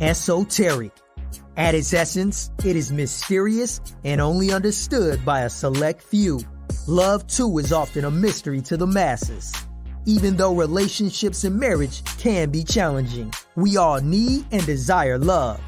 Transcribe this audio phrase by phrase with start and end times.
[0.00, 0.92] Esoteric.
[1.56, 6.40] At its essence, it is mysterious and only understood by a select few.
[6.86, 9.52] Love, too, is often a mystery to the masses.
[10.06, 15.60] Even though relationships and marriage can be challenging, we all need and desire love.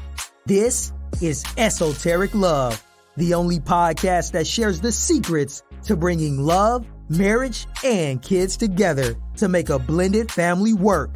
[0.45, 2.83] This is Esoteric Love,
[3.17, 9.47] the only podcast that shares the secrets to bringing love, marriage, and kids together to
[9.47, 11.11] make a blended family work.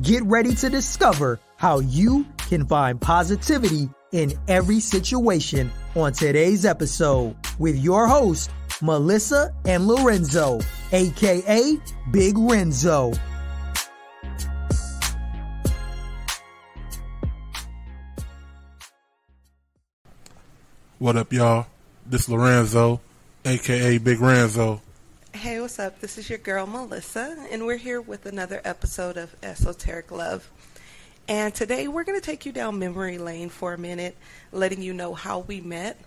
[0.00, 7.36] Get ready to discover how you can find positivity in every situation on today's episode
[7.58, 10.60] with your host, Melissa and Lorenzo,
[10.92, 11.76] aka
[12.10, 13.12] Big Renzo.
[20.98, 21.66] What up, y'all?
[22.06, 23.02] This Lorenzo,
[23.44, 24.80] aka Big Renzo.
[25.42, 25.98] Hey, what's up?
[25.98, 30.48] This is your girl Melissa, and we're here with another episode of Esoteric Love.
[31.26, 34.16] And today we're going to take you down memory lane for a minute,
[34.52, 35.98] letting you know how we met.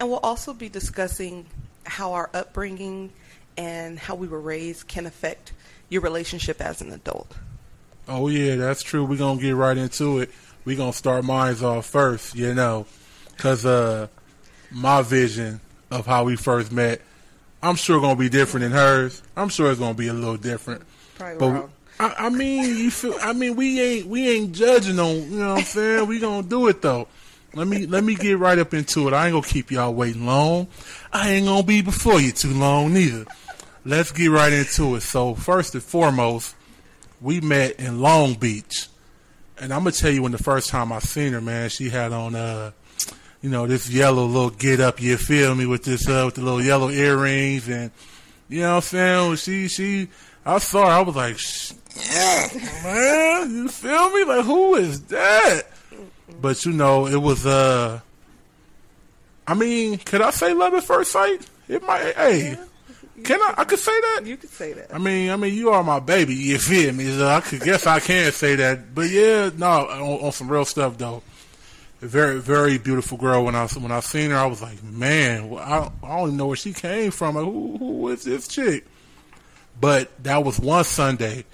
[0.00, 1.46] And we'll also be discussing
[1.86, 3.12] how our upbringing
[3.56, 5.52] and how we were raised can affect
[5.88, 7.32] your relationship as an adult.
[8.08, 9.04] Oh, yeah, that's true.
[9.04, 10.32] We're going to get right into it.
[10.64, 12.86] We're going to start mine off first, you know,
[13.36, 14.08] because uh,
[14.72, 15.60] my vision
[15.92, 17.02] of how we first met,
[17.62, 19.22] I'm sure going to be different than hers.
[19.36, 20.82] I'm sure it's going to be a little different.
[21.16, 21.70] Probably but wrong.
[22.00, 23.14] I, I mean, you feel.
[23.20, 25.16] I mean, we ain't we ain't judging on.
[25.16, 26.08] You know what I'm saying?
[26.08, 27.08] We gonna do it though.
[27.54, 29.12] Let me let me get right up into it.
[29.12, 30.68] I ain't gonna keep y'all waiting long.
[31.12, 33.26] I ain't gonna be before you too long neither.
[33.84, 35.02] Let's get right into it.
[35.02, 36.54] So first and foremost,
[37.20, 38.88] we met in Long Beach,
[39.58, 42.14] and I'm gonna tell you when the first time I seen her, man, she had
[42.14, 42.70] on uh,
[43.42, 45.00] you know, this yellow little get up.
[45.00, 47.90] You feel me with this uh, with the little yellow earrings and
[48.48, 49.36] you know what I'm saying?
[49.36, 50.08] She she
[50.44, 51.72] I saw her, I was like, "Sh-
[52.84, 54.24] man, you feel me?
[54.24, 55.62] Like, who is that?
[56.40, 58.00] But you know, it was uh,
[59.46, 61.46] I mean, could I say love at first sight?
[61.68, 62.14] It might.
[62.16, 62.56] Hey,
[63.24, 63.54] can I?
[63.58, 64.22] I could say that.
[64.24, 64.94] You could say that.
[64.94, 66.34] I mean, I mean, you are my baby.
[66.34, 67.06] You feel me?
[67.16, 68.94] So I could guess I can say that.
[68.94, 71.22] But yeah, no, on, on some real stuff though.
[72.00, 73.44] Very, very beautiful girl.
[73.44, 76.46] When I when I seen her, I was like, man, I, I don't even know
[76.46, 77.34] where she came from.
[77.34, 78.86] Like, who who is this chick?
[79.78, 81.44] But that was one Sunday.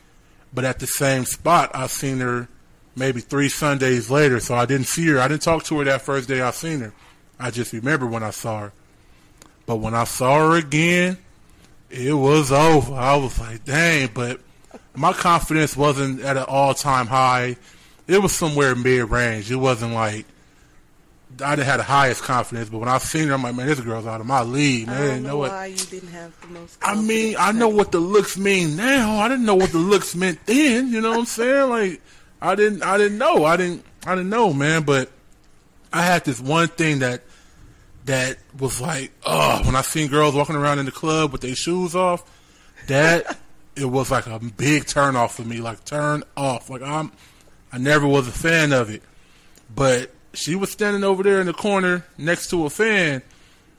[0.55, 2.49] But at the same spot, I seen her
[2.95, 4.39] maybe three Sundays later.
[4.39, 5.21] So I didn't see her.
[5.21, 6.93] I didn't talk to her that first day I seen her.
[7.39, 8.73] I just remember when I saw her.
[9.67, 11.19] But when I saw her again,
[11.91, 12.95] it was over.
[12.95, 14.11] I was like, dang.
[14.15, 14.41] But
[14.95, 17.57] my confidence wasn't at an all time high.
[18.07, 19.51] It was somewhere mid range.
[19.51, 20.25] It wasn't like
[21.43, 22.71] I didn't have the highest confidence.
[22.71, 24.87] But when I seen her, I'm like, man, this girl's out of my league.
[24.87, 25.51] Man, I don't you know, know what?
[25.51, 26.79] why you didn't have the most.
[26.83, 29.19] I mean, I know what the looks mean now.
[29.19, 30.89] I didn't know what the looks meant then.
[30.89, 31.71] You know what I'm saying?
[31.71, 32.01] Like,
[32.41, 33.45] I didn't, I didn't know.
[33.45, 34.85] I didn't, I didn't know, man.
[34.85, 35.11] But
[35.93, 37.23] I had this one thing that
[38.07, 41.57] that was like, oh, when I seen girls walking around in the club with their
[41.57, 42.25] shoes off,
[42.87, 43.37] that
[43.77, 45.61] it was like a big turn off for me.
[45.61, 46.71] Like turn off.
[46.71, 47.13] Like I'm,
[47.73, 49.03] I never was a fan of it.
[49.75, 53.23] But she was standing over there in the corner next to a fan,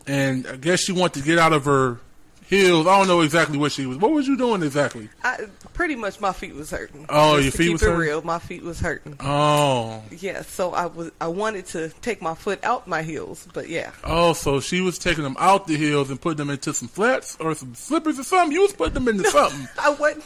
[0.05, 1.99] and I guess she wanted to get out of her
[2.47, 2.87] heels.
[2.87, 3.97] I don't know exactly what she was.
[3.97, 5.09] What was you doing exactly?
[5.23, 7.05] I, pretty much my feet was hurting.
[7.09, 7.99] Oh, Just your feet was it hurting?
[7.99, 8.21] real.
[8.21, 9.17] My feet was hurting.
[9.19, 13.67] Oh, Yeah, so I was I wanted to take my foot out my heels, but
[13.69, 13.91] yeah.
[14.05, 17.35] oh, so she was taking them out the heels and putting them into some flats
[17.39, 18.53] or some slippers or something.
[18.53, 19.67] You was putting them into something.
[19.79, 20.23] I wasn't.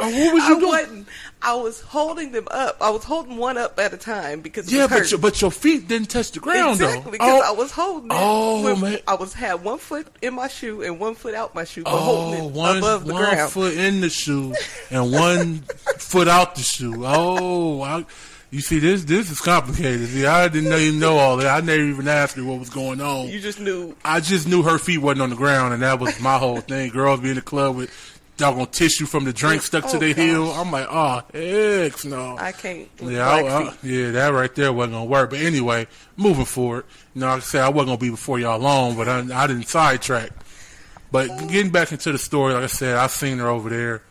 [0.00, 0.62] Oh, what was I doing?
[0.68, 1.08] wasn't.
[1.42, 2.76] I was holding them up.
[2.80, 5.88] I was holding one up at a time because Yeah, but your, but your feet
[5.88, 7.10] didn't touch the ground exactly though.
[7.10, 8.16] because oh, I was holding it.
[8.16, 8.98] Oh, with- man.
[9.08, 11.94] I was had one foot in my shoe and one foot out my shoe, but
[11.94, 13.50] oh, holding it one, above the one ground.
[13.52, 14.54] foot in the shoe
[14.90, 15.58] and one
[15.98, 17.02] foot out the shoe.
[17.04, 18.04] Oh, I,
[18.50, 20.06] you see, this this is complicated.
[20.08, 21.46] See, I didn't even know all that.
[21.46, 23.28] I never even asked her what was going on.
[23.28, 23.96] You just knew.
[24.04, 26.90] I just knew her feet wasn't on the ground, and that was my whole thing.
[26.90, 27.90] Girls be in the club with
[28.42, 30.24] doggone tissue from the drink stuck to Oh, their gosh.
[30.24, 30.50] heel.
[30.50, 32.36] I'm like, oh, heck no.
[32.38, 32.88] I can't.
[33.00, 35.30] Yeah, I, I- yeah, that right there wasn't gonna work.
[35.30, 35.86] But anyway,
[36.16, 36.84] moving forward,
[37.14, 39.46] you know, like I said, I wasn't gonna be before y'all long, but I, I
[39.46, 40.30] didn't sidetrack.
[41.10, 44.02] But getting back into the story, like I said, I seen her over there,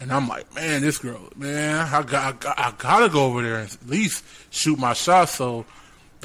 [0.00, 3.42] and I'm like, man, this girl, man, I got, I, got, I gotta go over
[3.42, 5.28] there and at least shoot my shot.
[5.28, 5.64] So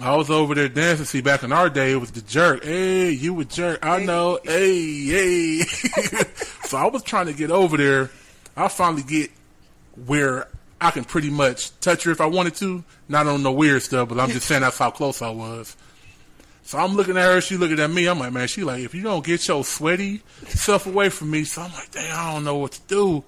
[0.02, 1.06] I was over there dancing.
[1.06, 2.64] See, back in our day, it was the jerk.
[2.64, 3.86] Hey, you a jerk?
[3.86, 4.40] I know.
[4.44, 5.60] Hey, hey.
[6.66, 8.12] so I was trying to get over there.
[8.58, 9.32] I finally get
[10.06, 10.48] where
[10.82, 12.84] I can pretty much touch her if I wanted to.
[13.08, 15.78] Not on the weird stuff, but I'm just saying that's how close I was.
[16.64, 18.08] So I'm looking at her, she looking at me.
[18.08, 21.44] I'm like, man, she like, if you don't get your sweaty self away from me,
[21.44, 23.24] so I'm like, dang, I don't know what to do.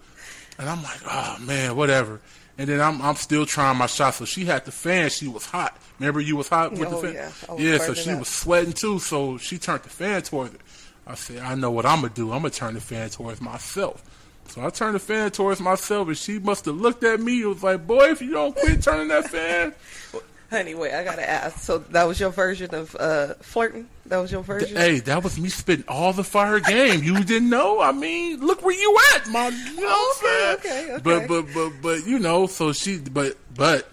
[0.57, 2.19] And I'm like, oh man, whatever.
[2.57, 4.15] And then I'm I'm still trying my shot.
[4.15, 5.09] So she had the fan.
[5.09, 5.77] She was hot.
[5.99, 7.13] Remember you was hot with Oh, the fan.
[7.13, 7.53] yeah.
[7.53, 7.77] Was yeah.
[7.77, 8.19] So she up.
[8.19, 8.99] was sweating too.
[8.99, 10.61] So she turned the fan towards it.
[11.05, 12.31] I said, I know what I'm gonna do.
[12.31, 14.03] I'm gonna turn the fan towards myself.
[14.47, 17.41] So I turned the fan towards myself, and she must have looked at me.
[17.41, 19.73] and was like, "Boy, if you don't quit turning that fan,
[20.51, 21.59] Anyway, I gotta ask.
[21.59, 23.87] So that was your version of uh, flirting?
[24.07, 24.75] That was your version?
[24.75, 27.03] hey, that was me spitting all the fire game.
[27.03, 27.81] You didn't know?
[27.81, 29.47] I mean, look where you at, my.
[29.49, 31.01] You know Okay, okay, okay.
[31.03, 33.87] But but but but you know, so she but but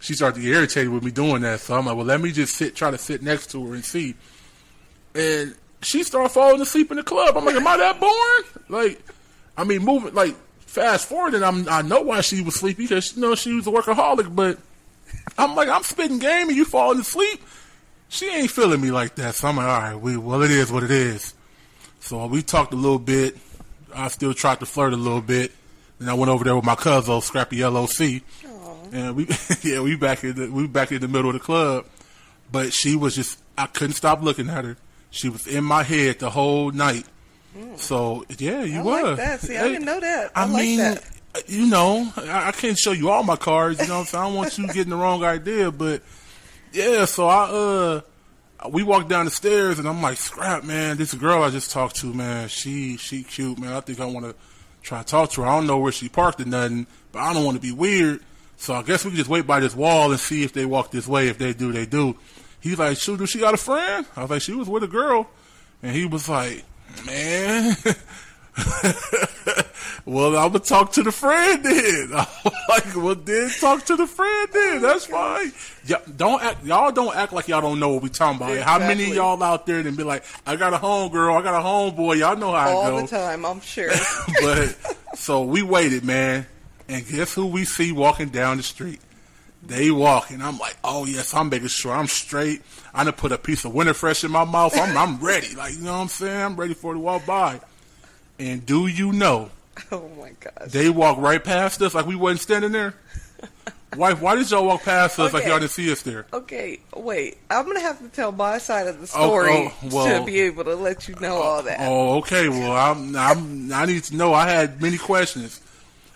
[0.00, 1.60] she started to get irritated with me doing that.
[1.60, 3.84] So I'm like, well, let me just sit, try to sit next to her and
[3.84, 4.14] see.
[5.14, 7.36] And she started falling asleep in the club.
[7.36, 8.64] I'm like, am I that boring?
[8.68, 9.02] Like,
[9.56, 13.16] I mean, moving like fast forward, and I'm I know why she was sleepy because
[13.16, 14.34] you know she was a workaholic.
[14.34, 14.58] But
[15.38, 17.42] I'm like, I'm spitting game and you falling asleep.
[18.08, 19.34] She ain't feeling me like that.
[19.34, 21.34] So I'm like, all right, we well, it is what it is.
[22.00, 23.36] So we talked a little bit.
[23.94, 25.52] I still tried to flirt a little bit.
[25.98, 28.22] Then I went over there with my cousin, Scrappy LOC,
[28.92, 29.26] and we
[29.62, 31.86] yeah we back in the we back in the middle of the club.
[32.52, 34.76] But she was just I couldn't stop looking at her.
[35.10, 37.06] She was in my head the whole night.
[37.56, 37.78] Mm.
[37.78, 39.02] So yeah, you I was.
[39.04, 39.40] like that.
[39.40, 40.32] See, I didn't know that.
[40.34, 41.04] I, I, like mean, that.
[41.46, 43.80] you know, I, I can't show you all my cards.
[43.80, 44.22] You know, what I'm saying?
[44.22, 46.02] I don't want you getting the wrong idea, but
[46.76, 47.04] yeah.
[47.06, 48.00] So I uh,
[48.70, 51.96] we walked down the stairs, and I'm like, "Scrap, man, this girl I just talked
[51.96, 53.72] to, man, she she cute, man.
[53.72, 54.34] I think I want to
[54.82, 55.48] try to talk to her.
[55.48, 58.20] I don't know where she parked or nothing, but I don't want to be weird.
[58.56, 60.90] So I guess we can just wait by this wall and see if they walk
[60.90, 61.28] this way.
[61.28, 62.16] If they do, they do.
[62.60, 64.88] He's like, "Shoot, do she got a friend?" I was like, "She was with a
[64.88, 65.28] girl,"
[65.82, 66.64] and he was like,
[67.04, 67.76] "Man."
[70.06, 72.10] well, I'm gonna talk to the friend then.
[72.14, 74.76] I'm like, well, then talk to the friend then.
[74.76, 75.52] Oh That's fine.
[75.84, 78.56] Yeah, don't act, y'all don't act like y'all don't know what we talking about.
[78.58, 81.42] How many of y'all out there and be like, I got a home girl, I
[81.42, 82.20] got a homeboy.
[82.20, 83.90] Y'all know how All it the time, I'm sure.
[84.40, 86.46] but so we waited, man,
[86.88, 89.00] and guess who we see walking down the street?
[89.64, 90.40] They walking.
[90.40, 92.62] I'm like, oh yes, I'm making sure I'm straight.
[92.94, 94.78] I done put a piece of winter fresh in my mouth.
[94.78, 95.56] I'm I'm ready.
[95.56, 96.42] Like you know what I'm saying?
[96.42, 97.60] I'm ready for it to walk by.
[98.38, 99.50] And do you know
[99.92, 100.70] oh my gosh.
[100.70, 102.94] they walk right past us like we wasn't standing there?
[103.96, 106.26] Wife, why did y'all walk past us like y'all didn't see us there?
[106.32, 107.38] Okay, wait.
[107.48, 110.64] I'm gonna have to tell my side of the story oh, well- to be able
[110.64, 111.78] to let you know all that.
[111.80, 112.48] Oh, okay.
[112.48, 114.34] Well, I'm, I'm, I need to know.
[114.34, 115.60] I had many questions,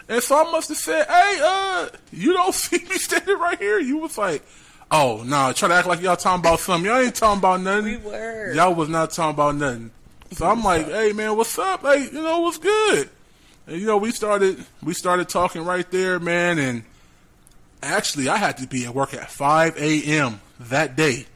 [0.08, 3.78] and so I must have said, "Hey, uh, you don't see me standing right here?"
[3.78, 4.42] You was like,
[4.90, 6.90] "Oh, nah." Try to act like y'all talking about something.
[6.90, 7.84] Y'all ain't talking about nothing.
[7.84, 8.52] We were.
[8.52, 9.90] Y'all was not talking about nothing.
[10.32, 11.82] So I'm like, "Hey, man, what's up?
[11.82, 13.08] Hey, you know what's good?"
[13.70, 16.82] And you know, we started, we started talking right there, man, and
[17.82, 20.40] actually, I had to be at work at 5 a.m.
[20.58, 21.26] that day,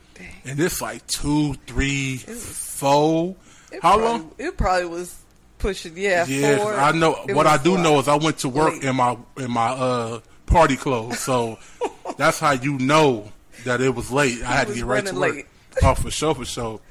[0.45, 3.37] and it's like two, three, four.
[3.73, 4.33] It How probably- long?
[4.39, 5.17] It probably was
[5.59, 5.97] pushing.
[5.97, 6.75] Yeah, Yeah, four.
[6.75, 7.13] I know.
[7.31, 8.85] What I do four know is I went to work late.
[8.85, 11.59] in my in my uh party clothes, so
[12.17, 13.31] that's how you know
[13.65, 14.43] that it was late.
[14.43, 15.35] I had to get right to running work.
[15.37, 15.47] late.
[15.83, 16.81] Oh, for sure, for sure.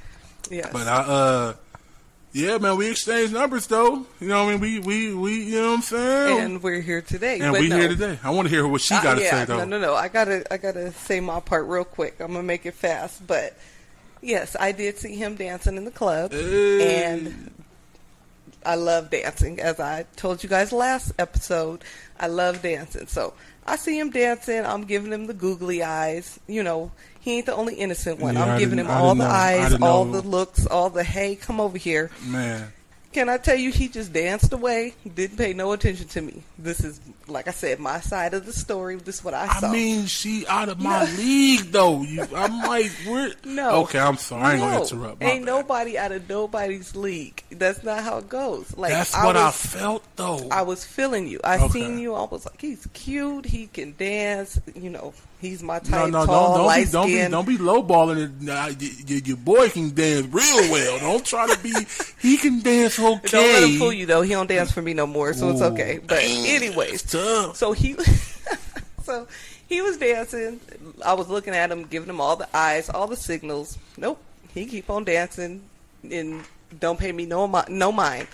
[0.52, 0.70] Yes.
[0.74, 1.54] But I uh.
[2.34, 4.06] Yeah, man, we exchanged numbers though.
[4.20, 6.40] You know, what I mean, we we we, you know what I'm saying?
[6.40, 7.40] and we're here today.
[7.40, 7.78] And we no.
[7.78, 8.18] here today.
[8.24, 9.58] I want to hear what she Uh, got to yeah, say though.
[9.60, 9.94] No, no, no.
[9.94, 12.16] I gotta, I gotta say my part real quick.
[12.20, 13.26] I'm gonna make it fast.
[13.28, 13.56] But
[14.22, 17.04] yes, I did see him dancing in the club, Hey.
[17.04, 17.52] and
[18.66, 19.60] I love dancing.
[19.60, 21.84] As I told you guys last episode,
[22.20, 23.06] I love dancing.
[23.06, 23.36] So
[23.68, 24.66] I see him dancing.
[24.66, 26.40] I'm giving him the googly eyes.
[26.48, 26.92] You know,
[27.24, 28.36] he ain't the only innocent one.
[28.36, 29.30] Yeah, I'm I giving him all the know.
[29.30, 30.20] Eyes, all know.
[30.22, 32.12] the looks, all the hey, come over here.
[32.26, 32.72] Man,
[33.14, 34.96] Can I tell you, he just danced away.
[35.16, 36.42] Didn't pay no attention to me.
[36.58, 38.96] This is, like I said, my side of the story.
[38.96, 39.68] This is what I saw.
[39.70, 42.02] I mean, she out of my league though.
[42.02, 43.84] You, I'm like, we're No.
[43.84, 44.44] Okay, I'm sorry.
[44.44, 45.22] I ain't gonna interrupt.
[45.22, 45.52] My Ain't bad.
[45.54, 47.44] nobody out of nobody's league.
[47.52, 48.76] That's not how it goes.
[48.76, 50.48] Like That's I what I felt though.
[50.50, 51.40] I was feeling you.
[51.44, 51.68] I Okay.
[51.70, 52.16] seen you.
[52.16, 53.46] I was like, he's cute.
[53.46, 54.60] He can dance.
[54.76, 55.14] You know,
[55.44, 56.10] he's my No, type.
[56.12, 58.42] no, tall, don't, don't, be, don't be, don't be lowballing it.
[58.42, 58.76] Nah, y-
[59.10, 61.00] y- your boy can dance real well.
[61.00, 61.74] Don't try to be.
[62.20, 63.20] He can dance okay.
[63.30, 64.22] Don't let him fool you though.
[64.24, 66.00] He don't dance for me no more, so it's okay.
[66.06, 67.96] But anyways, so he,
[69.04, 69.28] so
[69.68, 70.60] he was dancing.
[71.06, 73.78] I was looking at him, giving him all the eyes, all the signals.
[73.98, 74.20] Nope,
[74.54, 75.62] he keep on dancing,
[76.10, 76.44] and
[76.80, 78.28] don't pay me no mi- no mind.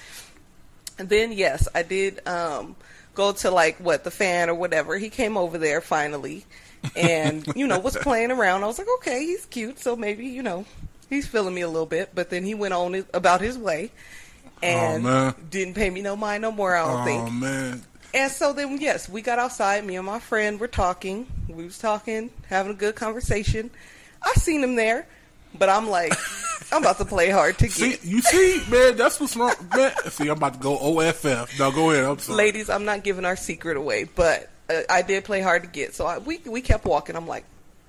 [0.98, 2.76] And then yes, I did um,
[3.16, 4.98] go to like what the fan or whatever.
[4.98, 6.46] He came over there finally,
[6.96, 8.64] and you know was playing around.
[8.64, 10.66] I was like, okay, he's cute, so maybe you know
[11.10, 12.12] he's feeling me a little bit.
[12.14, 13.92] But then he went on his, about his way,
[14.62, 15.36] and man.
[15.50, 16.76] didn't pay me no mind no more.
[16.76, 17.34] I don't Oh think.
[17.34, 17.84] man,
[18.14, 19.86] And so then, yes, we got outside.
[19.86, 21.28] Me and my friend were talking.
[21.48, 23.70] We was talking, having a good conversation.
[24.22, 25.08] I seen him there,
[25.58, 26.14] but I'm like,
[26.72, 28.06] I'm about to play hard to see, get.
[28.06, 29.54] you see, man, that's what's wrong.
[29.76, 31.58] Man, see, I'm about to go OFF.
[31.60, 32.04] Now go ahead.
[32.06, 32.38] I'm sorry.
[32.38, 34.50] Ladies, I'm not giving our secret away, but
[34.90, 35.94] I did play hard to get.
[35.96, 37.16] So I, we we kept walking.
[37.16, 37.46] I'm like,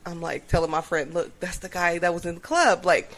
[0.06, 2.86] I'm like telling my friend, look, that's the guy that was in the club.
[2.86, 3.10] Like,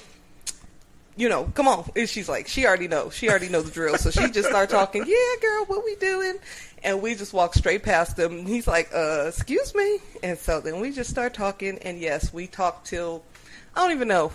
[1.17, 1.89] you know, come on.
[1.95, 3.15] And she's like, she already knows.
[3.15, 3.97] She already knows the drill.
[3.99, 5.05] So she just started talking.
[5.07, 6.39] Yeah, girl, what we doing?
[6.83, 8.45] And we just walked straight past him.
[8.47, 9.99] He's like, uh, excuse me.
[10.23, 11.79] And so then we just start talking.
[11.79, 13.23] And yes, we talked till
[13.77, 14.33] I don't even know.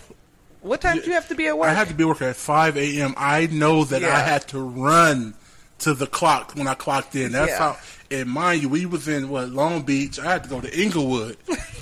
[0.60, 1.68] What time did you have to be at work?
[1.68, 3.14] I had to be at work at 5 a.m.
[3.16, 4.08] I know that Yeah.
[4.16, 5.34] I had to run
[5.80, 7.32] to the clock when I clocked in.
[7.32, 7.58] That's Yeah.
[7.74, 7.76] how.
[8.10, 10.18] And mind you, we was in what Long Beach.
[10.18, 11.36] I had to go to Inglewood,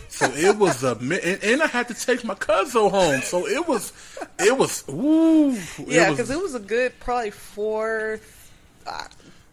[0.08, 3.20] so it was a and, and I had to take my cousin home.
[3.20, 3.92] So it was,
[4.40, 5.56] it was ooh.
[5.86, 8.18] yeah, because it was a good probably four,
[8.88, 9.04] uh,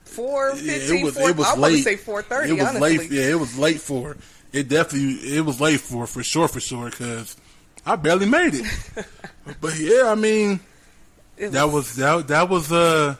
[0.04, 1.84] four Yeah, it was four, it was I want to late.
[1.84, 2.50] say four thirty.
[2.50, 2.98] It was honestly.
[2.98, 3.12] late.
[3.12, 4.18] Yeah, it was late for.
[4.52, 7.38] It definitely it was late for for sure for sure because
[7.86, 8.66] I barely made it.
[9.62, 10.60] but yeah, I mean
[11.38, 13.16] It that was that that was uh,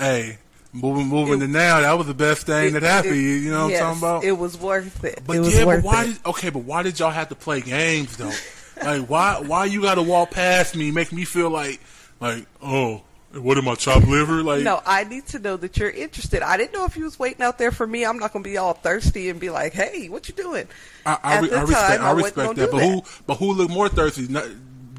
[0.00, 0.38] hey
[0.72, 3.14] moving moving It- to now that was the best thing It- that happened.
[3.14, 4.24] it- you know what yes, I'm talking about?
[4.24, 5.20] It was worth it.
[5.26, 6.50] But yeah, but why did okay?
[6.50, 8.32] But why did y'all have to play games though?
[8.82, 11.80] like why why you got to walk past me, make me feel like
[12.20, 13.02] like oh
[13.34, 14.42] what am I chopped liver?
[14.42, 16.42] Like No, I need to know that you're interested.
[16.42, 18.04] I didn't know if you was waiting out there for me.
[18.04, 20.68] I'm not going to be all thirsty and be like, "Hey, what you doing?"
[21.06, 22.70] I, I, At re- the I respect, I I respect that.
[22.70, 22.90] But that.
[22.90, 24.28] who, but who look more thirsty?
[24.28, 24.44] Not,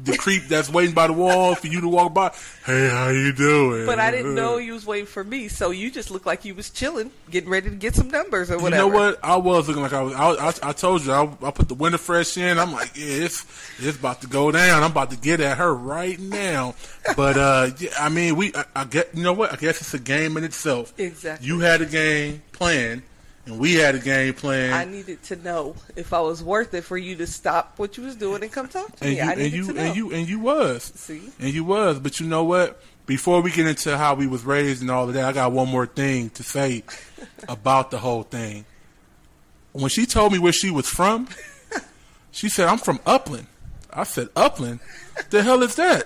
[0.04, 2.32] the creep that's waiting by the wall for you to walk by.
[2.64, 3.86] Hey, how you doing?
[3.86, 6.54] But I didn't know you was waiting for me, so you just looked like you
[6.54, 8.84] was chilling, getting ready to get some numbers or whatever.
[8.84, 9.24] You know what?
[9.24, 10.14] I was looking like I was.
[10.14, 11.12] I, I, I told you.
[11.12, 12.58] I, I put the winter fresh in.
[12.58, 13.44] I'm like, yeah, it's
[13.78, 14.82] it's about to go down.
[14.82, 16.74] I'm about to get at her right now.
[17.16, 18.54] But uh, yeah, I mean, we.
[18.54, 19.14] I, I get.
[19.14, 19.52] You know what?
[19.52, 20.92] I guess it's a game in itself.
[20.98, 21.46] Exactly.
[21.46, 23.02] You had a game planned,
[23.46, 24.72] and we had a game plan.
[24.72, 28.04] I needed to know if I was worth it for you to stop what you
[28.04, 29.16] was doing and come talk to and me.
[29.16, 29.80] you I and you to know.
[29.82, 30.82] and you and you was.
[30.94, 31.22] See?
[31.38, 31.98] and you was.
[31.98, 32.80] But you know what?
[33.06, 35.68] Before we get into how we was raised and all of that i got one
[35.68, 36.84] more thing to say
[37.48, 38.64] about the whole thing.
[39.72, 41.28] When she told me where she was from
[42.30, 43.46] she said i'm from upland.
[43.92, 44.80] I said upland?
[45.30, 46.04] The hell is that?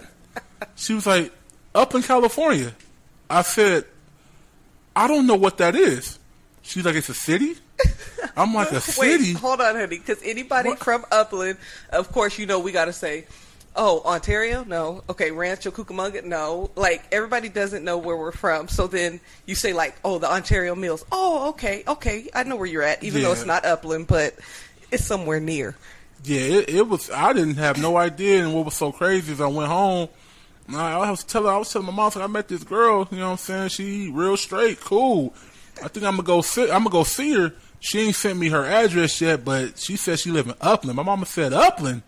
[0.75, 1.33] She was like
[1.73, 2.75] upland california.
[3.31, 3.85] I said
[4.97, 6.18] i don't know what that is
[6.69, 7.57] she's like it's a city
[8.37, 10.79] i'm like a Wait, city hold on, honey, because anybody What?
[10.79, 11.59] from Upland,
[11.91, 13.27] of course, you know we got to say,
[13.77, 18.69] oh, Ontario, no, okay, Rancho Cucamonga, no, like everybody doesn't know where we're from.
[18.69, 22.67] So then you say like, oh, the Ontario Mills, oh, okay, okay, I know where
[22.67, 24.35] you're at, even though it's not Upland, but
[24.91, 25.77] it's somewhere near.
[26.25, 27.11] Yeah, it, it was.
[27.11, 30.09] I didn't have no idea, and what was so crazy is I went home.
[30.75, 33.09] I, was telling, I was telling my mom, I met this girl.
[33.11, 33.69] You know what I'm saying?
[33.69, 35.33] She real straight, cool.
[35.85, 36.41] I think I'm gonna go.
[36.43, 37.53] See, I'm gonna go see her.
[37.81, 40.97] She ain't sent me her address yet, but she said she live in Upland.
[40.97, 42.03] My mama said Upland.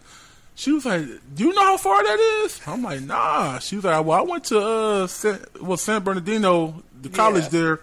[0.56, 3.84] She was like, "Do you know how far that is?" I'm like, "Nah." She was
[3.84, 7.48] like, "Well, I went to uh, San, well, San Bernardino, the college Yeah.
[7.50, 7.80] there,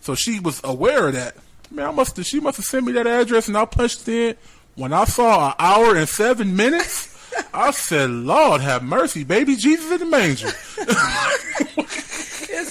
[0.00, 1.36] so she was aware of that."
[1.70, 2.24] Man, I must have.
[2.26, 4.36] She must have sent me that address, and I punched in.
[4.76, 7.12] When I saw an hour and seven minutes,
[7.52, 10.52] I said, "Lord have mercy, baby Jesus in the manger."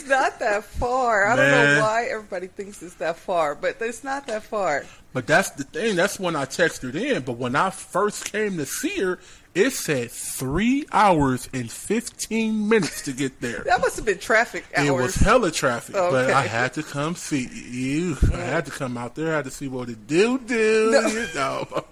[0.06, 1.26] It's not that far.
[1.26, 4.86] I don't know why everybody thinks it's that far, but it's not that far.
[5.14, 5.96] But that's the thing.
[5.96, 7.24] That's when I texted in.
[7.24, 9.18] But when I first came to see her,
[9.56, 13.64] it said three hours and fifteen minutes to get there.
[13.66, 14.88] That must have been traffic hours.
[14.88, 18.16] It was hella traffic, but I had to come see you.
[18.32, 19.34] I had to come out there.
[19.34, 20.92] I had to see what it do do.
[20.92, 21.08] No.
[21.08, 21.86] You know.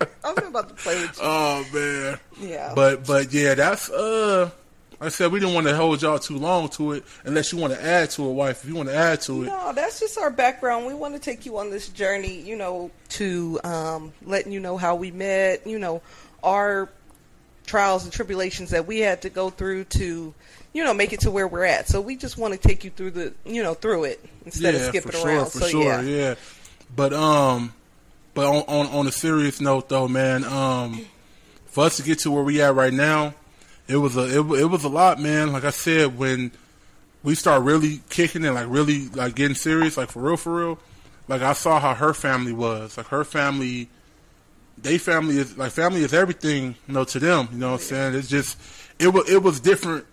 [0.24, 1.22] I'm about to play with you.
[1.22, 2.18] oh man.
[2.40, 2.72] Yeah.
[2.74, 4.50] But but yeah, that's uh.
[5.00, 7.72] I said we didn't want to hold y'all too long to it, unless you want
[7.72, 8.62] to add to it, wife.
[8.64, 10.86] If you want to add to it, No, that's just our background.
[10.86, 14.76] We want to take you on this journey, you know, to um, letting you know
[14.76, 16.02] how we met, you know,
[16.42, 16.88] our
[17.66, 20.34] trials and tribulations that we had to go through to,
[20.72, 21.88] you know, make it to where we're at.
[21.88, 24.82] So we just want to take you through the, you know, through it instead of
[24.82, 25.36] skipping for around.
[25.36, 26.00] Sure, for so sure, yeah.
[26.02, 26.34] yeah.
[26.94, 27.72] But um,
[28.34, 31.04] but on, on on a serious note though, man, um,
[31.66, 33.34] for us to get to where we at right now,
[33.88, 35.52] it was a it, it was a lot, man.
[35.52, 36.52] Like I said, when
[37.22, 40.78] we start really kicking it, like really like getting serious, like for real, for real.
[41.26, 42.96] Like I saw how her family was.
[42.96, 43.88] Like her family,
[44.78, 47.48] they family is like family is everything, you know, to them.
[47.52, 48.14] You know what I'm saying?
[48.14, 48.58] It's just
[48.98, 50.06] it was it was different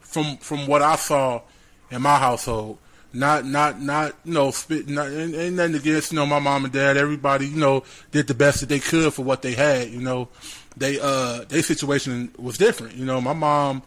[0.00, 1.42] from from what I saw
[1.90, 2.78] in my household.
[3.12, 6.64] Not not not you know spit not ain't, ain't nothing against you know my mom
[6.64, 6.96] and dad.
[6.96, 9.90] Everybody you know did the best that they could for what they had.
[9.90, 10.28] You know,
[10.76, 12.94] they uh their situation was different.
[12.94, 13.82] You know, my mom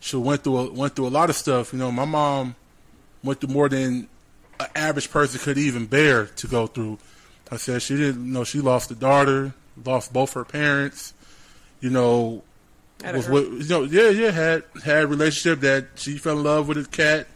[0.00, 1.72] she went through a, went through a lot of stuff.
[1.72, 2.54] You know, my mom
[3.22, 4.08] went through more than
[4.60, 6.98] an average person could even bear to go through.
[7.50, 9.54] I said she didn't you know she lost a daughter,
[9.84, 11.14] lost both her parents.
[11.80, 12.42] You know,
[13.04, 16.68] was with, you know yeah yeah had had a relationship that she fell in love
[16.68, 17.26] with a cat,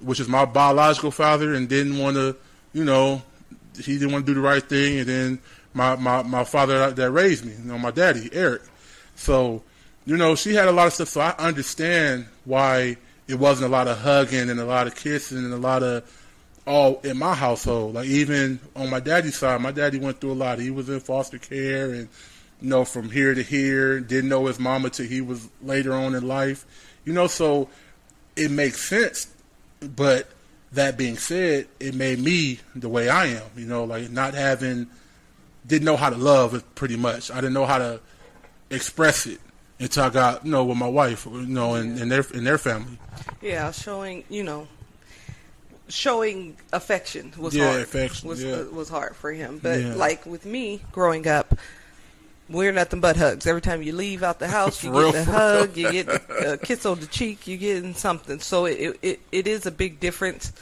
[0.00, 2.36] which is my biological father, and didn't want to
[2.72, 3.22] you know
[3.76, 5.38] he didn't want to do the right thing, and then
[5.76, 8.62] my my my father that raised me, you know, my daddy Eric.
[9.14, 9.62] So,
[10.06, 11.08] you know, she had a lot of stuff.
[11.08, 12.96] So I understand why
[13.28, 16.10] it wasn't a lot of hugging and a lot of kissing and a lot of
[16.66, 17.94] all in my household.
[17.94, 20.58] Like even on my daddy's side, my daddy went through a lot.
[20.58, 22.08] He was in foster care and
[22.62, 24.00] you know from here to here.
[24.00, 26.64] Didn't know his mama till he was later on in life.
[27.04, 27.68] You know, so
[28.34, 29.30] it makes sense.
[29.80, 30.26] But
[30.72, 33.50] that being said, it made me the way I am.
[33.56, 34.86] You know, like not having
[35.66, 37.30] didn't know how to love it pretty much.
[37.30, 38.00] I didn't know how to
[38.70, 39.40] express it
[39.78, 42.58] until I got you know with my wife, you know, and, and their and their
[42.58, 42.98] family.
[43.42, 44.68] Yeah, showing you know
[45.88, 47.82] showing affection was Yeah, hard.
[47.82, 48.62] affection, was yeah.
[48.64, 49.58] was hard for him.
[49.62, 49.94] But Yeah.
[49.94, 51.54] like with me growing up,
[52.48, 53.46] we're nothing but hugs.
[53.46, 56.58] Every time you leave out the house, you get the for hug, you get a
[56.58, 58.40] kiss on the cheek, you getting something.
[58.40, 60.52] So it, it it is a big difference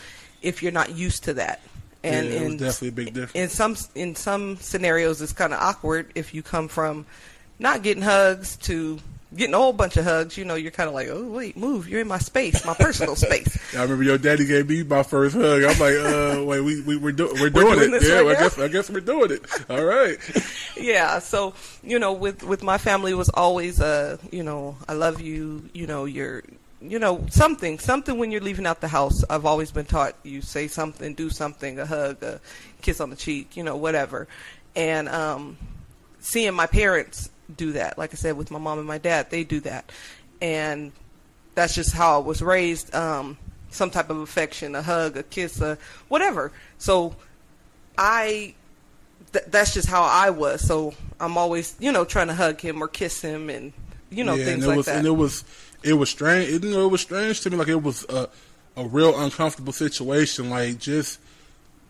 [0.43, 1.61] if you're not used to that.
[2.05, 3.35] And yeah, it was in- definitely a big difference.
[3.35, 7.07] in some in some scenarios it's kind of awkward if you come from
[7.59, 8.99] not getting hugs to
[9.37, 11.89] getting a whole bunch of hugs you know you're kind of like oh wait move
[11.89, 15.35] you're in my space my personal space I remember your daddy gave me my first
[15.35, 15.65] hug.
[15.65, 18.03] I'm like, uh, wait, we we we're, do- we're doing doing it.
[18.07, 19.45] Yeah, right I guess I guess we're doing it.
[19.69, 20.17] All right.
[20.77, 24.93] yeah so you know with with my family it was always uh you know i
[24.93, 26.43] love you you know you're
[26.91, 30.41] you know something something when you're leaving out the house i've always been taught you
[30.41, 32.41] say something do something a hug a
[32.83, 34.29] kiss on the cheek you know whatever
[34.77, 35.57] and um
[36.21, 39.45] seeing my parents do that like i said with my mom and my dad they
[39.45, 39.91] do that
[40.41, 40.93] and
[41.55, 43.37] that's just how i was raised um
[43.71, 47.15] some type of affection a hug a kiss a whatever so
[47.97, 48.55] i
[49.35, 50.67] th- that's just how I was.
[50.67, 53.73] So I'm always, you know, trying to hug him or kiss him and
[54.11, 54.99] you know yeah, things and it like was that.
[54.99, 55.45] and it was
[55.85, 56.51] it was strange.
[56.51, 57.57] It, you know, it was strange to me.
[57.57, 58.29] Like it was a
[58.77, 60.51] a real uncomfortable situation.
[60.51, 61.21] Like just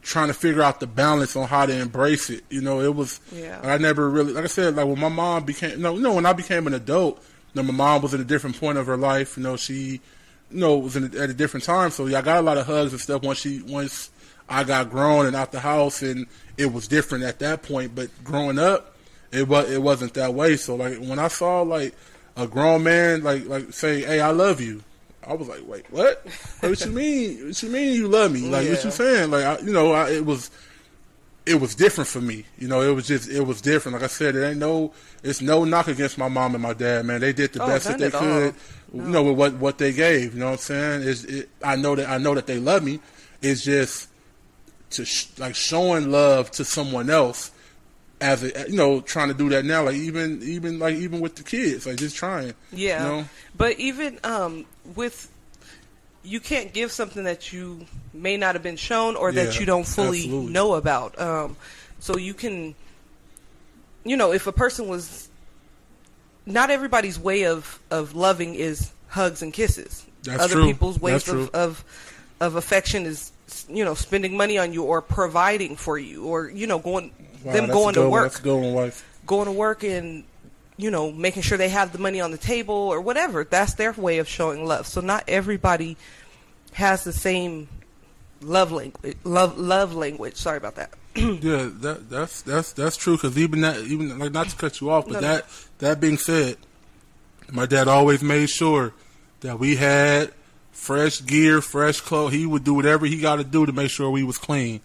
[0.03, 2.45] trying to figure out the balance on how to embrace it.
[2.51, 3.21] You know, it was.
[3.33, 3.61] Yeah.
[3.63, 6.33] I never really, like I said, like when my mom became no, no, when I
[6.33, 7.19] became an adult,
[7.55, 9.37] you know, my mom was at a different point of her life.
[9.37, 10.01] You know, she, you
[10.51, 11.91] know, was in a, at a different time.
[11.91, 14.11] So yeah, I got a lot of hugs and stuff once she once
[14.49, 16.27] I got grown and out the house, and
[16.59, 17.95] it was different at that point.
[17.95, 18.97] But growing up,
[19.33, 20.57] it was it wasn't that way.
[20.57, 21.95] So like when I saw like
[22.37, 24.83] a grown man like like say, "Hey, I love you,"
[25.27, 26.25] I was like, "Wait, what?
[26.63, 27.47] Like, what you mean?
[27.49, 28.41] What you mean you love me?
[28.43, 29.31] Like what you saying?
[29.31, 30.51] Like I, you know, I, it was."
[31.47, 32.81] It was different for me, you know.
[32.81, 33.93] It was just, it was different.
[33.97, 37.05] Like I said, it ain't no, it's no knock against my mom and my dad,
[37.05, 37.21] man.
[37.21, 38.55] They did the Oh, best that they could,
[38.95, 40.33] you know, with what what they gave.
[40.33, 41.03] You know what I'm saying?
[41.03, 42.99] Is it, I know that I know that they love me.
[43.43, 44.09] It's just
[44.93, 47.51] to sh- like showing love to someone else
[48.21, 51.35] as a you know trying to do that now like even even like even with
[51.37, 53.03] the kids like just trying yeah.
[53.03, 55.31] you know But even um with
[56.23, 59.87] you can't give something that you may not have been shown or that you don't
[59.87, 60.53] fully absolutely.
[60.53, 61.19] know about.
[61.21, 61.57] Um
[61.99, 62.75] so you can
[64.05, 65.29] you know, if a person was
[66.47, 70.07] not everybody's way of of loving is hugs and kisses.
[70.23, 70.67] That's Other true.
[70.67, 71.85] people's ways of, of
[72.41, 73.33] of affection is
[73.69, 77.13] you know spending money on you or providing for you or you know going
[77.45, 78.11] Wow, them that's going a good to one.
[78.11, 78.23] work.
[78.25, 79.21] That's a good one wife.
[79.27, 80.25] Going to work and
[80.77, 83.45] you know making sure they have the money on the table or whatever.
[83.45, 84.87] That's their way of showing love.
[84.87, 85.97] So not everybody
[86.73, 87.69] has the same
[88.41, 90.37] love language love love language.
[90.37, 90.91] Sorry about that.
[91.17, 94.91] Yeah that that's that's that's true because even that even like not to cut you
[94.91, 95.27] off but No, no.
[95.29, 95.45] that
[95.79, 96.57] that being said
[97.53, 98.93] my dad always made sure
[99.41, 100.33] that we had
[100.73, 104.11] fresh gear fresh clothes he would do whatever he got to do to make sure
[104.11, 104.81] we was clean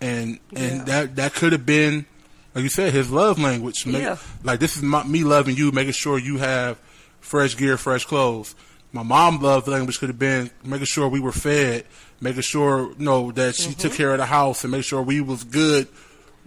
[0.00, 0.84] and and Yeah.
[0.84, 2.06] that that could have been
[2.54, 3.84] like you said his love language.
[3.86, 4.16] Make- Yeah.
[4.42, 6.78] like this is my, me loving you making sure you have
[7.20, 8.54] fresh gear fresh clothes.
[8.92, 11.84] My mom love language could have been making sure we were fed
[12.20, 13.96] making sure you know that she took mm-hmm.
[13.96, 15.86] care of the house and make sure we was good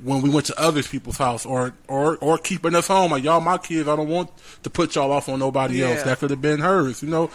[0.02, 3.12] when we went to other people's house or or or keeping us home.
[3.12, 4.32] Like y'all my kids i don't want
[4.64, 6.04] to put y'all off on nobody else.
[6.04, 7.30] That could have been hers you know?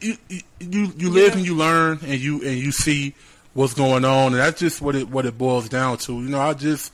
[0.00, 1.38] You you you, you live Yeah.
[1.38, 3.14] and you learn and you and you see
[3.54, 6.12] what's going on and that's just what it what it boils down to.
[6.12, 6.92] You know i just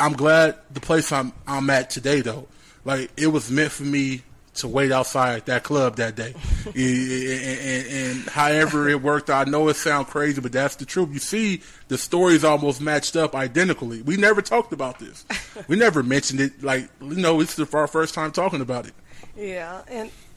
[0.00, 2.46] i'm glad the place i'm i'm at today though.
[2.84, 4.22] Like it was meant for me
[4.54, 6.34] to wait outside that club that day.
[6.68, 11.10] And, and, and however it worked i know it sounds crazy but that's the truth.
[11.12, 14.02] You see the stories almost matched up identically.
[14.02, 15.24] We never talked about this.
[15.66, 16.62] We never mentioned it.
[16.62, 18.94] Like you know it's the, our first time talking about it.
[19.36, 19.82] Yeah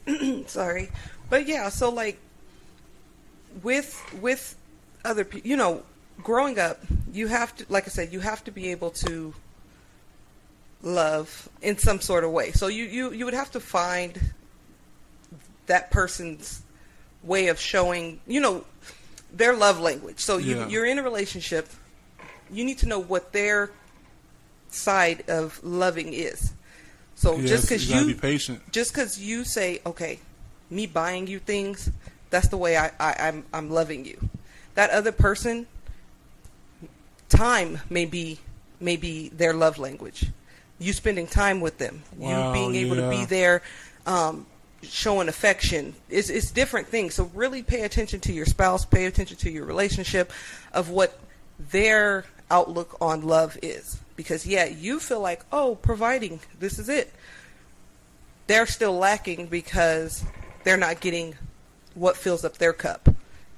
[0.06, 0.90] and sorry.
[1.30, 2.18] But yeah so like
[3.62, 4.56] with with
[5.04, 5.82] other people you know
[6.22, 6.78] growing up
[7.12, 9.34] you have to like i said you have to be able to
[10.82, 14.32] love in some sort of way so you you, you would have to find
[15.66, 16.62] that person's
[17.22, 18.64] way of showing you know
[19.32, 20.68] their love language so you, Yeah.
[20.68, 21.68] you're in a relationship
[22.50, 23.70] you need to know what their
[24.68, 26.52] side of loving is.
[27.14, 28.60] So Yes, just because you you be patient.
[28.72, 30.18] just because you say, okay,
[30.68, 31.90] me buying you things,
[32.30, 34.18] that's the way I, I, I'm I'm loving you.
[34.74, 35.66] That other person,
[37.28, 38.38] time may be
[38.80, 40.26] may be their love language.
[40.78, 43.62] You spending time with them, Wow, you being able to be there,
[44.06, 44.46] um,
[44.82, 45.94] showing affection.
[46.08, 47.14] It's it's different things.
[47.14, 48.84] So really pay attention to your spouse.
[48.84, 50.32] Pay attention to your relationship,
[50.72, 51.18] of what
[51.58, 54.00] their outlook on love is.
[54.16, 57.12] Because yeah, you feel like oh, providing this is it
[58.46, 60.24] they're still lacking because
[60.64, 61.34] they're not getting
[61.94, 63.08] what fills up their cup.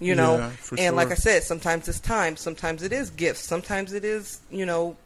[0.05, 1.11] You know, Yeah, and like.
[1.11, 4.97] I said, sometimes it's time, sometimes it is gifts, sometimes it is, you know,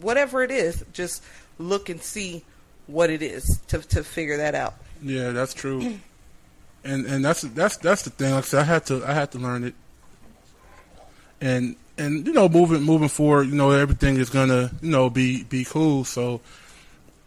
[0.00, 0.84] whatever it is.
[0.92, 1.22] Just
[1.58, 2.44] look and see
[2.88, 4.74] what it is to to figure that out.
[5.02, 5.80] Yeah, that's true.
[6.84, 8.32] and and that's that's that's the thing.
[8.32, 9.74] Like I said, I had to I had to learn it.
[11.40, 15.44] And and you know, moving moving forward, you know, everything is gonna you know be
[15.44, 16.04] be cool.
[16.04, 16.40] So,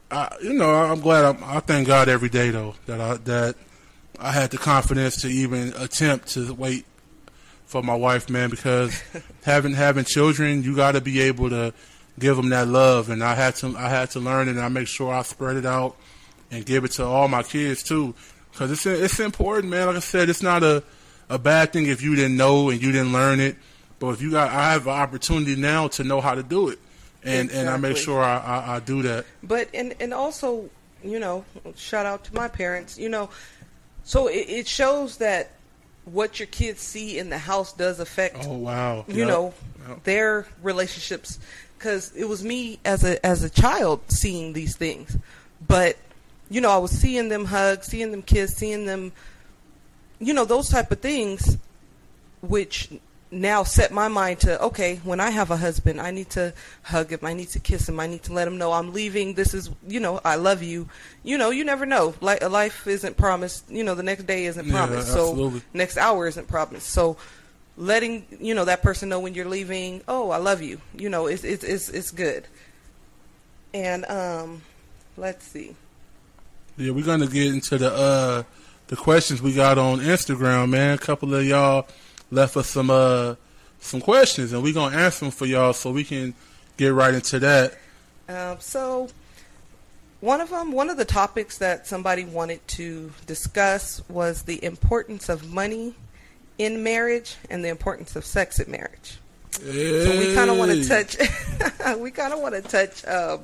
[0.09, 1.23] I you know, I'm glad.
[1.23, 3.55] I'm, I thank God every day though that I that
[4.19, 6.85] I had the confidence to even attempt to wait
[7.71, 8.49] for my wife, man.
[8.49, 9.01] Because
[9.43, 11.73] having having children, you got to be able to
[12.19, 14.51] give them that love, and I had to I had to learn it.
[14.51, 15.95] and I make sure I spread it out
[16.51, 18.13] and give it to all my kids too,
[18.51, 19.87] because it's it's important, man.
[19.87, 20.83] Like I said, it's not a
[21.29, 23.55] a bad thing if you didn't know and you didn't learn it,
[23.99, 26.79] but if you got, I have an opportunity now to know how to do it,
[27.23, 29.25] and and I make sure I, I I do that.
[29.41, 30.69] But and and also,
[31.03, 31.45] you know,
[31.77, 32.99] shout out to my parents.
[32.99, 33.29] You know,
[34.03, 35.51] so it, it shows that
[36.05, 39.27] what your kids see in the house does affect Oh wow, you Yep.
[39.27, 39.53] know
[39.87, 40.03] Yep.
[40.03, 41.39] their relationships
[41.77, 45.17] because it was me as a as a child seeing these things
[45.67, 45.97] but
[46.49, 49.11] you know i was seeing them hug seeing them kiss seeing them
[50.19, 51.57] you know those type of things
[52.41, 52.89] which
[53.33, 57.11] now set my mind to okay when i have a husband i need to hug
[57.11, 59.53] him i need to kiss him i need to let him know i'm leaving this
[59.53, 60.89] is you know i love you.
[61.23, 62.13] You know you never know.
[62.19, 65.59] Like life isn't promised you know the next day isn't Yeah, promised absolutely.
[65.61, 66.87] so next hour isn't promised.
[66.89, 67.15] So
[67.77, 71.27] letting you know that person know when you're leaving oh i love you you know
[71.27, 72.45] it's it's it's, it's good.
[73.73, 74.61] And um
[75.15, 75.75] let's see.
[76.77, 78.43] Yeah, we're gonna get into the uh
[78.87, 80.95] the questions we got on Instagram, man.
[80.95, 81.87] A couple of y'all
[82.31, 83.35] left us some uh
[83.79, 86.33] some questions, and we're gonna answer them for y'all so we can
[86.77, 87.77] get right into that.
[88.29, 89.09] Um, so,
[90.21, 95.29] one of them, one of the topics that somebody wanted to discuss was the importance
[95.29, 95.95] of money
[96.57, 99.17] in marriage and the importance of sex in marriage.
[99.51, 101.17] So we kind of want to touch,
[101.99, 103.41] we kind of want to touch um,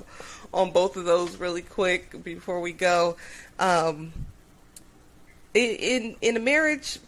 [0.54, 3.18] on both of those really quick before we go.
[3.60, 4.14] Um,
[5.54, 7.00] in in a marriage,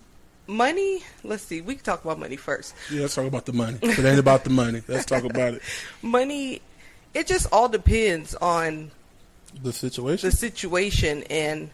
[0.49, 1.03] money.
[1.23, 1.61] Let's see.
[1.61, 2.73] We can talk about money first.
[2.91, 3.77] Yeah, let's talk about the money.
[3.81, 5.61] If it ain't about the money, let's talk about it.
[6.01, 6.61] Money.
[7.13, 8.91] It just all depends on
[9.63, 10.29] The situation.
[10.29, 11.69] the situation and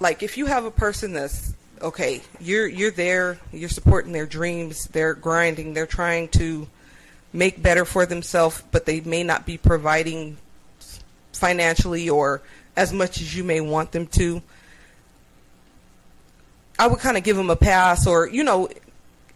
[0.00, 4.86] like if you have a person that's okay you're you're there you're supporting their dreams
[4.88, 6.66] they're grinding they're trying to
[7.32, 10.36] make better for themselves but they may not be providing
[11.32, 12.42] financially or
[12.76, 14.42] as much as you may want them to
[16.78, 18.68] i would kind of give them a pass or you know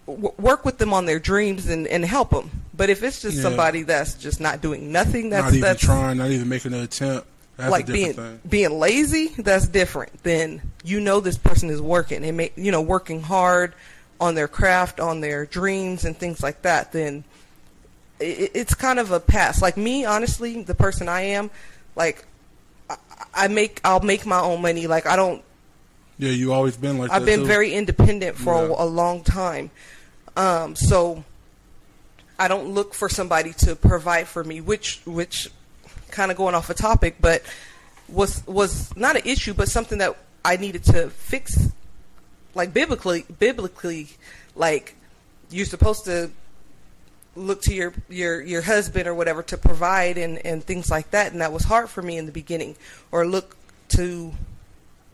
[0.06, 3.36] w- work with them on their dreams and, and help them but if it's just
[3.36, 3.42] Yeah.
[3.42, 6.80] somebody that's just not doing nothing that's not even that's trying, not even making an
[6.82, 7.26] attempt.
[7.56, 8.40] That's like a being thing.
[8.48, 12.80] being lazy that's different than you know this person is working and make you know
[12.82, 13.74] working hard
[14.20, 17.24] on their craft on their dreams and things like that then
[18.20, 21.50] it, it's kind of a pass like me honestly the person i am
[21.96, 22.24] like
[22.88, 22.96] I,
[23.34, 25.42] I make i'll make my own money like i don't
[26.18, 27.46] Yeah, you always been like I've been too.
[27.46, 28.74] very independent for Yeah.
[28.76, 29.70] a, a long time.
[30.36, 31.24] Um, so
[32.38, 35.48] I don't look for somebody to provide for me, which which
[36.10, 37.42] kind of going off a topic, but
[38.08, 41.70] was was not an issue, but something that I needed to fix.
[42.54, 44.08] Like biblically, biblically,
[44.56, 44.96] like
[45.50, 46.30] you're supposed to
[47.36, 51.30] look to your your your husband or whatever to provide and and things like that,
[51.32, 52.74] and that was hard for me in the beginning,
[53.12, 53.56] or look
[53.90, 54.32] to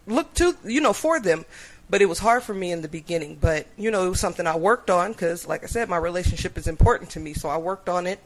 [0.06, 1.44] look to you know for them
[1.90, 3.36] but it was hard for me in the beginning.
[3.40, 6.56] But you know it was something i worked on because like i said my relationship
[6.58, 8.20] is important to me so i worked on it.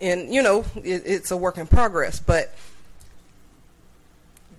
[0.00, 2.54] And you know it, it's a work in progress but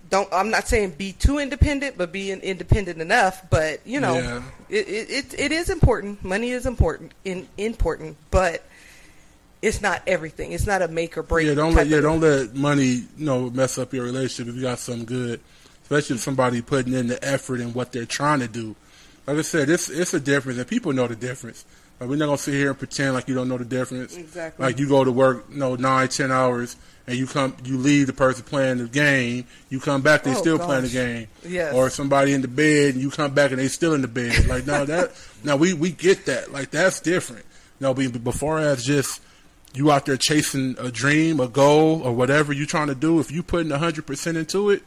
[0.10, 4.44] don't i'm not saying be too independent but be independent enough but you know Yeah.
[4.70, 6.24] it, it, it, is important.
[6.24, 8.64] Money is important in important but
[9.62, 10.54] it's not everything.
[10.54, 13.50] It's not a make or break Yeah, don't let yeah, don't let money you know
[13.50, 14.50] mess up your relationship.
[14.50, 15.40] If you got something good,
[15.92, 18.76] especially if somebody putting in the effort and what they're trying to do.
[19.28, 21.66] Like I said, it's it's a difference, and people know the difference.
[22.00, 24.16] Like, we're not gonna sit here and pretend like you don't know the difference.
[24.16, 24.66] Exactly.
[24.66, 26.76] Like you go to work, you know, nine, ten hours,
[27.08, 29.46] and you come, you leave the person playing the game.
[29.70, 30.94] You come back, they Oh, still playing the gosh.
[30.94, 31.28] game.
[31.46, 31.74] Yes.
[31.74, 34.48] Or somebody in the bed, and you come back and they still in the bed.
[34.48, 35.12] Like no, that
[35.44, 36.52] now we we get that.
[36.54, 37.46] Like that's different.
[37.82, 39.22] Know, be- before as just
[39.74, 43.20] you out there chasing a dream, a goal, or whatever you're trying to do.
[43.20, 44.82] If you putting hundred percent into it,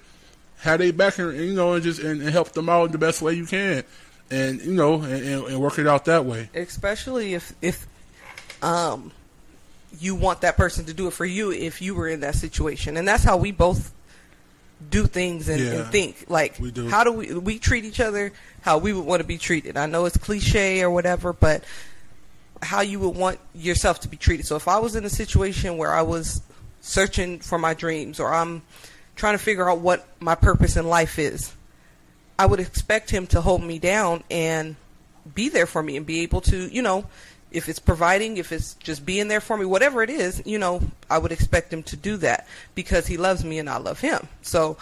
[0.59, 2.99] have they back and you know and just and, and help them out in the
[2.99, 3.85] best way you can,
[4.31, 6.49] and you know and, and, and work it out that way.
[6.55, 7.87] especially if if
[8.62, 9.12] um
[10.01, 12.97] you want that person to do it for you if you were in that situation.
[12.97, 13.93] And that's how we both
[14.90, 16.25] do things and, Yeah, and think.
[16.29, 16.88] Like we do.
[16.88, 19.77] how do we we treat each other how we would want to be treated.
[19.77, 21.62] I know it's cliche or whatever but
[22.62, 24.47] how you would want yourself to be treated.
[24.47, 26.40] So if i was in a situation where i was
[26.81, 28.62] searching for my dreams or i'm
[29.16, 31.53] trying to figure out what my purpose in life is
[32.38, 34.77] i would expect him to hold me down and
[35.33, 37.05] be there for me and be able to, you know,
[37.50, 40.83] if it's providing, if it's just being there for me, whatever it is, you know,
[41.09, 44.29] I would expect him to do that because he loves me and I love him.
[44.42, 44.77] So,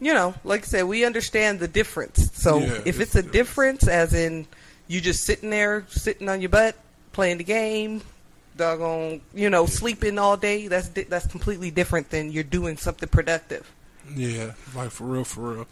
[0.00, 2.30] you know, like I said, we understand the difference.
[2.34, 4.46] So Yeah, if it's it's a difference, as in
[4.86, 6.76] you just sitting there, sitting on your butt,
[7.12, 8.02] playing the game,
[8.60, 13.08] doggone, you know, sleeping all day, that's di- that's completely different than you're doing something
[13.08, 13.68] productive.
[14.14, 15.66] Yeah, like for real, for real.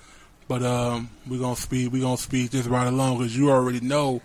[0.48, 1.92] But um, we're gonna speed.
[1.92, 4.22] We're gonna speed this right along because you already know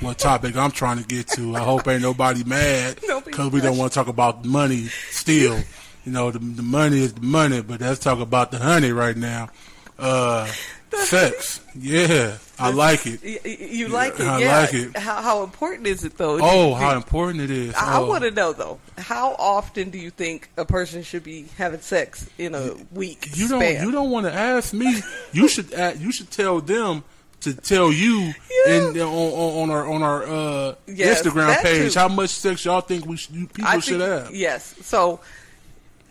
[0.00, 1.54] what topic I'm trying to get to.
[1.54, 5.60] I hope ain't nobody mad because we don't want to talk about money still.
[6.06, 9.16] You know, the, the money is the money, but let's talk about the honey right
[9.16, 9.50] now.
[9.98, 10.50] Uh,
[10.92, 11.60] sex.
[11.74, 13.22] Yeah, I like it.
[13.44, 14.60] You like it, I yeah.
[14.60, 14.96] like it.
[14.96, 16.38] How, how important is it though?
[16.40, 17.74] Oh, how important it is.
[17.74, 18.06] I, oh.
[18.06, 18.78] want to know though.
[18.98, 23.28] How often do you think a person should be having sex in a week?
[23.36, 23.62] You don't.
[23.62, 25.02] You don't want to ask me.
[25.32, 25.72] You should.
[25.74, 27.04] a you should tell them
[27.40, 28.32] to tell you
[28.66, 28.78] Yeah.
[28.90, 31.98] in, on, on on our on our uh, Yes, Instagram page too.
[31.98, 34.34] how much sex y'all think we should, people I should have.
[34.34, 34.74] Yes.
[34.82, 35.20] So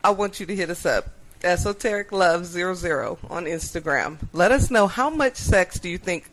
[0.03, 1.09] I want you to hit us up.
[1.45, 4.17] Esoteric Love Zero Zero on Instagram.
[4.33, 6.29] Let us know how much sex do you think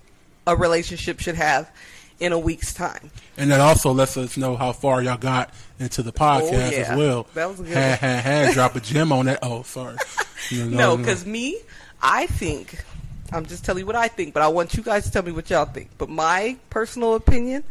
[0.46, 1.70] a relationship should have
[2.18, 3.10] in a week's time.
[3.36, 6.70] And that also lets us know how far y'all got into the oh, podcast Oh,
[6.70, 6.92] yeah.
[6.92, 7.26] as well.
[7.34, 9.40] That was good Had, had, had drop a gem on that.
[9.42, 9.96] Oh, sorry.
[10.50, 11.56] You know, No, because me,
[12.02, 12.84] I think,
[13.32, 15.30] I'm just telling you what I think, but I want you guys to tell me
[15.30, 15.90] what y'all think.
[15.98, 17.62] But my personal opinion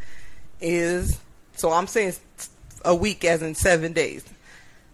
[0.61, 1.19] is
[1.55, 2.13] so I'm saying
[2.85, 4.23] a week as in seven days.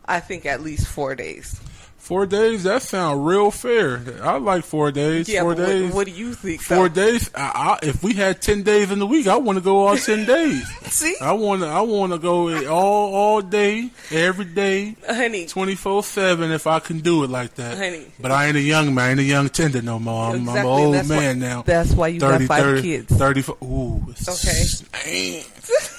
[0.06, 1.62] I think at least four days.
[2.08, 2.64] Four days.
[2.64, 4.02] That sound real fair.
[4.24, 5.28] I like four days.
[5.30, 5.94] Yeah, four but what- days.
[5.94, 6.62] What, do you think?
[6.62, 7.12] Four though?
[7.12, 7.30] days.
[7.36, 9.98] I, I, if we had ten days in the week, I want to go all
[9.98, 10.68] ten days.
[10.92, 11.68] See, I want to.
[11.68, 16.52] I want to go all all day, every day, honey, twenty four seven.
[16.52, 17.78] If I can do it like that.
[17.78, 18.06] Honey.
[18.20, 19.06] But I ain't a young man.
[19.08, 20.36] I ain't a young tender no more.
[20.36, 21.62] I'm, I'm an old that's why- man now.
[21.64, 23.18] that's why you got five 30, kids.
[23.18, 23.58] Thirty four.
[23.64, 24.06] Ooh.
[24.28, 24.64] Okay.
[25.06, 25.44] Man.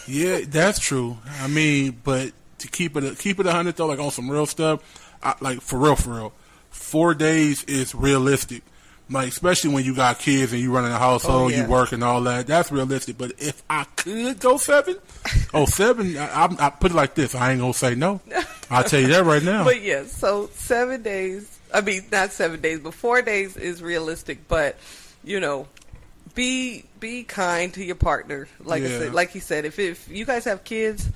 [0.07, 1.17] yeah, that's true.
[1.41, 4.47] I mean, but to keep it keep it a hundred though, like on some real
[4.47, 4.81] stuff,
[5.23, 6.33] I, like for real, for real.
[6.71, 8.63] Four days is realistic.
[9.11, 11.63] Like especially when you got kids and you running a household, Oh, yeah.
[11.65, 12.47] you work and all that.
[12.47, 13.17] That's realistic.
[13.17, 14.97] But if I could go seven,
[15.55, 18.21] oh seven, I, I, I put it like this: I ain't gonna say no.
[18.71, 19.65] I'll tell you that right now.
[19.65, 21.59] But yes, so seven days.
[21.73, 24.47] I mean, not seven days, but four days is realistic.
[24.47, 24.77] But
[25.25, 25.69] you know,
[26.35, 28.47] be be kind to your partner.
[28.63, 31.09] Like I said, like he said, if if you guys have kids,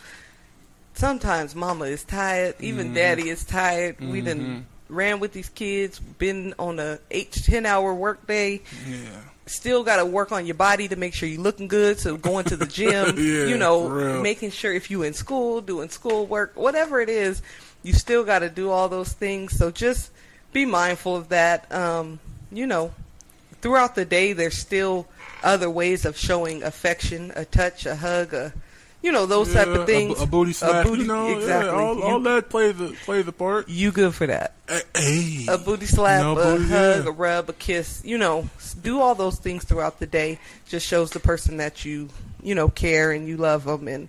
[0.95, 2.95] sometimes mama is tired, even Mm-hmm.
[2.95, 4.01] daddy is tired.
[4.01, 8.63] We done ran with these kids, been on a eight to ten hour work day.
[8.87, 9.21] yeah.
[9.47, 11.99] Still got to work on your body to make sure you're looking good.
[11.99, 15.89] So going to the gym, Yeah, you know, making sure if you in school, doing
[15.89, 17.43] school work, whatever it is,
[17.83, 19.57] you still got to do all those things.
[19.59, 20.13] So just
[20.53, 21.71] be mindful of that.
[21.73, 22.21] Um,
[22.53, 22.93] you know,
[23.61, 25.09] throughout the day, there's still
[25.43, 28.53] other ways of showing affection, a touch, a hug, a,
[29.03, 30.21] you know, those type of things.
[30.21, 31.69] A, a booty slap, booty- you know, exactly.
[31.71, 33.69] yeah, all, You- all that plays a plays a part.
[33.69, 34.55] you good for that.
[34.69, 37.09] Eh, hey, a booty slap, No, a booty, hug, yeah.
[37.09, 38.01] a rub, a kiss.
[38.05, 38.49] You know,
[38.83, 40.39] do all those things throughout the day.
[40.69, 42.09] Just shows the person that you,
[42.43, 43.89] you know, care and you love them.
[43.89, 44.09] And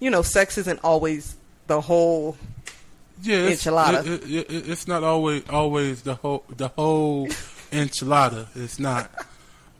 [0.00, 1.36] you know, sex isn't always
[1.68, 2.36] the whole.
[3.22, 4.04] yeah, it's, enchilada.
[4.04, 7.28] It, it, it, it's not always always the whole the whole
[7.70, 8.48] enchilada.
[8.56, 9.10] It's not.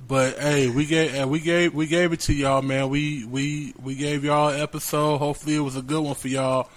[0.06, 2.88] But hey, we gave we gave we gave it to y'all, man.
[2.88, 5.18] We we we gave y'all an episode.
[5.18, 6.68] Hopefully, it was a good one for y'all.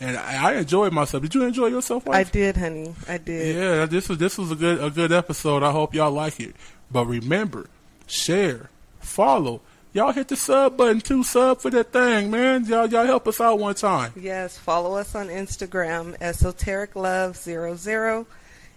[0.00, 1.22] And I, I enjoyed myself.
[1.22, 2.08] Did you enjoy yourself?
[2.08, 2.94] I did, honey.
[3.06, 3.54] I did.
[3.54, 5.62] Yeah, this was this was a good a good episode.
[5.62, 6.56] I hope y'all like it.
[6.90, 7.66] But remember,
[8.06, 9.60] share, follow.
[9.92, 11.22] Y'all hit the sub button too.
[11.22, 12.64] Sub for that thing, man.
[12.64, 14.12] Y'all y'all help us out one time.
[14.16, 18.26] Yes, follow us on Instagram, esoteric love zero zero,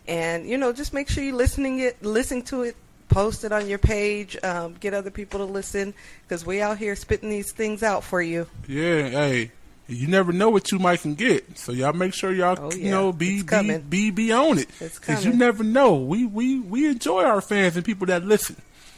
[0.07, 2.75] and you know, just make sure you're listening it, listen to it
[3.13, 4.37] post it on your page.
[4.43, 8.21] Um, get other people to listen because we out here spitting these things out for
[8.21, 8.47] you.
[8.67, 9.51] Yeah, hey,
[9.87, 11.57] you never know what you might can get.
[11.57, 15.25] So y'all make sure y'all Oh, you know be be, be be on it It's
[15.25, 15.95] you never know.
[15.95, 18.55] We we we enjoy our fans and people that listen.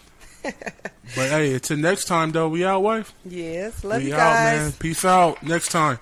[0.44, 0.54] but
[1.16, 3.14] hey, until next time though, we out, wife.
[3.26, 4.62] Yes, love we you out, guys.
[4.62, 4.72] man.
[4.74, 5.42] Peace out.
[5.44, 6.00] Next time.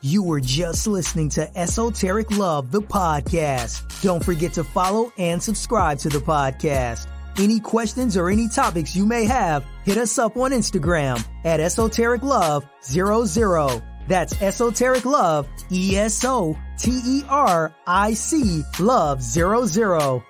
[0.00, 4.00] You were just listening to Esoteric Love, the podcast.
[4.00, 7.08] Don't forget to follow and subscribe to the podcast.
[7.36, 12.22] Any questions or any topics you may have, hit us up on Instagram at Esoteric
[12.22, 13.82] Love 00.
[14.06, 20.22] That's Esoteric Love, E S O T E R I C Love 00.